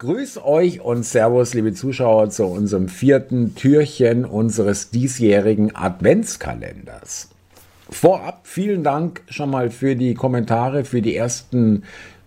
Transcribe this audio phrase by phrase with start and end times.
[0.00, 7.30] Grüß euch und Servus, liebe Zuschauer, zu unserem vierten Türchen unseres diesjährigen Adventskalenders.
[7.90, 11.82] Vorab vielen Dank schon mal für die Kommentare, für die ersten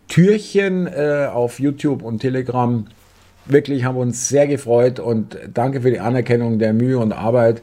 [0.10, 2.88] Türchen äh, auf YouTube und Telegram.
[3.46, 7.62] Wirklich haben uns sehr gefreut und danke für die Anerkennung der Mühe und Arbeit.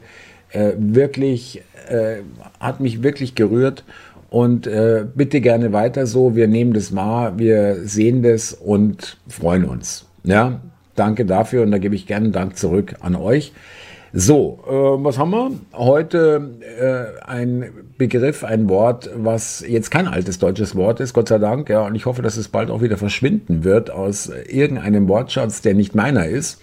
[0.49, 2.23] Äh, wirklich äh,
[2.59, 3.83] hat mich wirklich gerührt
[4.29, 6.35] und äh, bitte gerne weiter so.
[6.35, 10.05] Wir nehmen das wahr, wir sehen das und freuen uns.
[10.23, 10.61] Ja,
[10.95, 13.53] danke dafür und da gebe ich gerne Dank zurück an euch.
[14.11, 15.51] So, äh, was haben wir?
[15.73, 21.37] Heute äh, ein Begriff, ein Wort, was jetzt kein altes deutsches Wort ist, Gott sei
[21.37, 21.69] Dank.
[21.69, 25.75] Ja, und ich hoffe, dass es bald auch wieder verschwinden wird aus irgendeinem Wortschatz, der
[25.75, 26.59] nicht meiner ist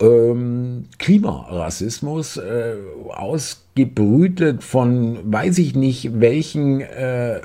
[0.00, 2.74] ähm, Klimarassismus, äh,
[3.08, 7.40] ausgebrütet von weiß ich nicht welchen äh,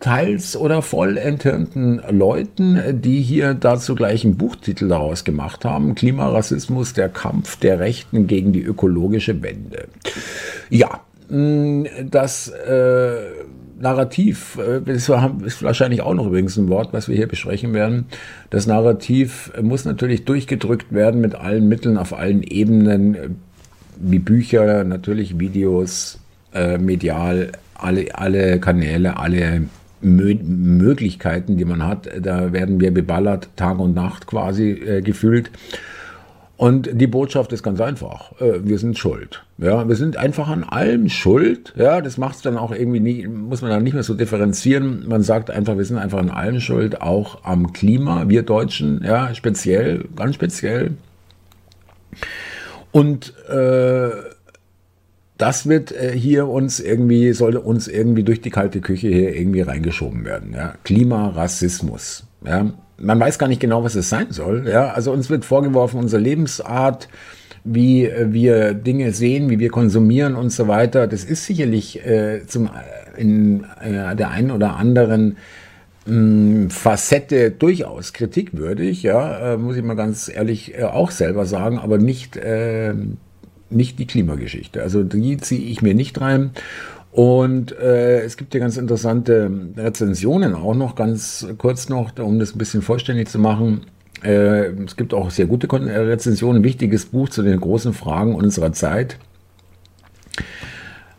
[0.00, 5.94] teils oder voll enthirnten Leuten, die hier dazu gleich einen Buchtitel daraus gemacht haben.
[5.94, 9.86] Klimarassismus, der Kampf der Rechten gegen die ökologische Wende.
[10.68, 11.00] Ja,
[12.10, 13.41] das äh,
[13.82, 18.06] Narrativ, das äh, ist wahrscheinlich auch noch übrigens ein Wort, was wir hier besprechen werden.
[18.48, 23.36] Das Narrativ muss natürlich durchgedrückt werden mit allen Mitteln auf allen Ebenen,
[23.96, 26.20] wie Bücher, natürlich Videos,
[26.54, 29.64] äh, medial, alle, alle Kanäle, alle
[30.00, 32.08] Mö Möglichkeiten, die man hat.
[32.20, 35.50] Da werden wir beballert, Tag und Nacht quasi äh, gefühlt.
[36.62, 38.40] Und die Botschaft ist ganz einfach.
[38.40, 39.42] Äh, wir sind schuld.
[39.58, 41.74] Ja, wir sind einfach an allem schuld.
[41.74, 45.08] Ja, das macht es dann auch irgendwie nie, muss man dann nicht mehr so differenzieren.
[45.08, 49.34] Man sagt einfach, wir sind einfach an allem schuld, auch am Klima, wir Deutschen, ja,
[49.34, 50.92] speziell, ganz speziell.
[52.92, 54.10] Und äh,
[55.38, 59.62] das wird äh, hier uns irgendwie, sollte uns irgendwie durch die kalte Küche hier irgendwie
[59.62, 60.52] reingeschoben werden.
[60.54, 60.74] Ja?
[60.84, 62.22] Klimarassismus.
[62.46, 62.72] Ja?
[63.02, 64.68] Man weiß gar nicht genau, was es sein soll.
[64.68, 64.92] Ja?
[64.92, 67.08] Also uns wird vorgeworfen, unsere Lebensart,
[67.64, 71.06] wie äh, wir Dinge sehen, wie wir konsumieren und so weiter.
[71.06, 72.70] Das ist sicherlich äh, zum,
[73.16, 75.36] in äh, der einen oder anderen
[76.06, 81.78] hm, Facette durchaus kritikwürdig, ja, äh, muss ich mal ganz ehrlich äh, auch selber sagen,
[81.78, 82.94] aber nicht äh,
[83.72, 84.82] nicht die Klimageschichte.
[84.82, 86.50] Also die ziehe ich mir nicht rein.
[87.12, 92.54] Und äh, es gibt ja ganz interessante Rezensionen auch noch, ganz kurz noch, um das
[92.54, 93.82] ein bisschen vollständig zu machen.
[94.24, 98.72] Äh, es gibt auch sehr gute Rezensionen, ein wichtiges Buch zu den großen Fragen unserer
[98.72, 99.18] Zeit.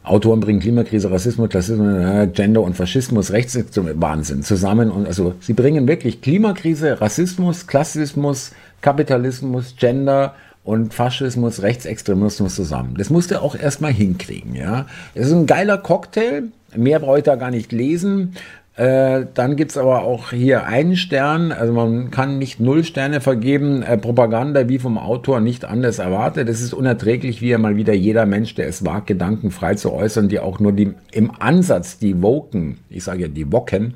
[0.01, 4.89] Autoren bringen Klimakrise, Rassismus, Klassismus, äh, Gender und Faschismus, Rechtsextremismus, Wahnsinn zusammen.
[4.89, 10.33] Und also sie bringen wirklich Klimakrise, Rassismus, Klassismus, Kapitalismus, Gender
[10.63, 12.95] und Faschismus, Rechtsextremismus zusammen.
[12.97, 14.85] Das musste auch erstmal hinkriegen, ja.
[15.13, 16.43] Es ist ein geiler Cocktail.
[16.75, 18.35] Mehr brauche ich da gar nicht lesen.
[18.75, 23.83] Äh, dann gibt's aber auch hier einen Stern, also man kann nicht null Sterne vergeben.
[23.83, 26.49] Äh, Propaganda wie vom Autor nicht anders erwartet.
[26.49, 29.93] Es ist unerträglich, wie ja mal wieder jeder Mensch, der es wagt, Gedanken frei zu
[29.93, 33.93] äußern, die auch nur die, im Ansatz die Woken, ich sage ja die Woken,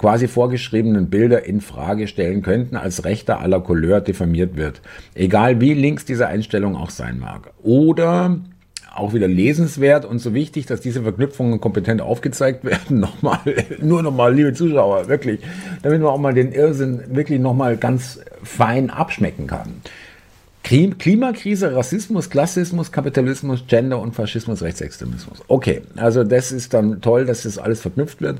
[0.00, 4.80] quasi vorgeschriebenen Bilder in Frage stellen könnten, als Rechter aller Couleur diffamiert wird.
[5.14, 7.52] Egal wie links diese Einstellung auch sein mag.
[7.62, 8.38] Oder
[8.94, 12.98] auch wieder lesenswert und so wichtig, dass diese Verknüpfungen kompetent aufgezeigt werden.
[13.00, 13.40] Nochmal,
[13.82, 15.40] nur nochmal, liebe Zuschauer, wirklich,
[15.82, 19.82] damit man auch mal den Irrsinn wirklich nochmal ganz fein abschmecken kann.
[20.62, 25.42] Klimakrise, Rassismus, Klassismus, Kapitalismus, Gender und Faschismus, Rechtsextremismus.
[25.46, 28.38] Okay, also das ist dann toll, dass das alles verknüpft wird.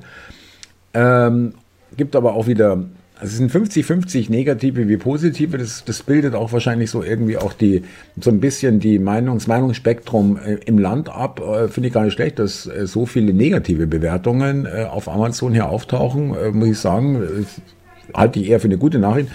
[0.95, 1.55] Ähm,
[1.97, 2.85] gibt aber auch wieder,
[3.17, 5.59] also es sind 50-50 negative wie positive.
[5.59, 7.85] Das, das bildet auch wahrscheinlich so irgendwie auch die,
[8.21, 11.41] so ein bisschen die Meinungs, Meinungsspektrum äh, im Land ab.
[11.41, 15.53] Äh, Finde ich gar nicht schlecht, dass äh, so viele negative Bewertungen äh, auf Amazon
[15.53, 17.47] hier auftauchen, äh, muss ich sagen.
[18.15, 19.29] halte ich eher für eine gute Nachricht.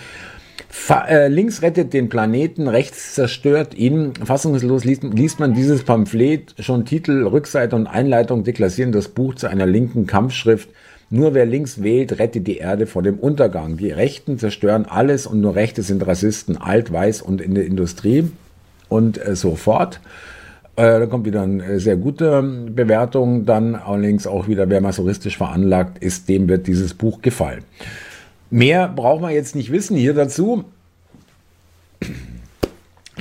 [0.78, 4.14] Fa äh, links rettet den Planeten, rechts zerstört ihn.
[4.24, 9.48] Fassungslos liest, liest, man dieses Pamphlet, schon Titel, Rückseite und Einleitung deklassieren das Buch zu
[9.48, 10.70] einer linken Kampfschrift
[11.10, 13.78] nur wer links wählt, rettet die Erde vor dem Untergang.
[13.78, 18.32] Die Rechten zerstören alles und nur Rechte sind Rassisten, alt, weiß und in der Industrie
[18.90, 20.00] und äh, so fort.
[20.76, 23.46] Äh, da kommt wieder eine sehr gute Bewertung.
[23.46, 27.64] Dann allerdings auch wieder, wer masochistisch veranlagt ist, dem wird dieses Buch gefallen.
[28.50, 30.66] Mehr braucht man jetzt nicht wissen hier dazu.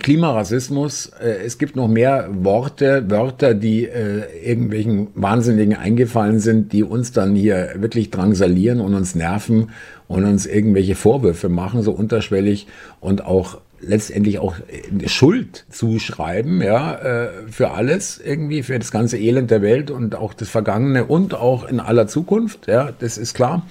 [0.05, 6.85] Klimarassismus, äh, es gibt noch mehr Worte, Wörter, die äh, irgendwelchen Wahnsinnigen eingefallen sind, die
[6.85, 9.71] uns dann hier wirklich drangsalieren und uns nerven
[10.07, 12.67] und uns irgendwelche Vorwürfe machen, so unterschwellig
[13.01, 19.51] und auch letztendlich auch äh, Schuld zuschreiben, ja, für alles irgendwie, für das ganze Elend
[19.51, 23.65] der Welt und auch das Vergangene und auch in aller Zukunft, ja, das ist klar.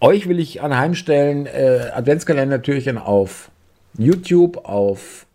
[0.00, 3.50] euch will ich anheimstellen, äh, Adventskalender-Türchen auf
[3.98, 5.26] YouTube, auf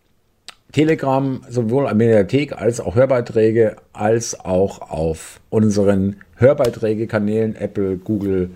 [0.71, 8.51] Telegram, sowohl an Mediathek als auch Hörbeiträge, als auch auf unseren Hörbeiträge-Kanälen Apple, Google,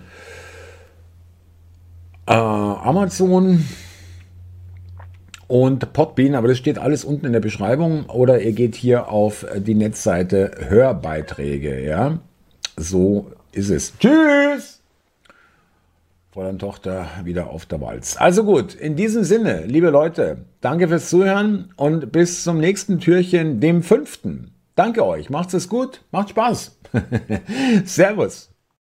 [2.26, 3.64] äh, Amazon
[5.48, 9.44] und Podbean, aber das steht alles unten in der Beschreibung oder ihr geht hier auf
[9.56, 12.20] die Netzseite Hörbeiträge, ja.
[12.76, 13.92] So ist es.
[13.98, 14.83] Tschüss!
[16.34, 18.16] Fräulein Tochter wieder auf der Walz.
[18.18, 23.60] Also gut, in diesem Sinne, liebe Leute, danke fürs Zuhören und bis zum nächsten Türchen,
[23.60, 24.50] dem fünften.
[24.74, 26.76] Danke euch, macht's es gut, macht Spaß.
[27.84, 28.53] Servus.